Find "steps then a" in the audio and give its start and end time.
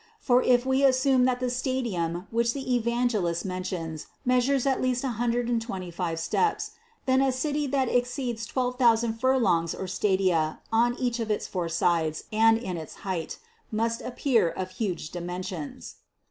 6.19-7.31